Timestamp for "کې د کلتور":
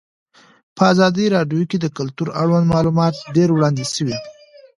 1.69-2.27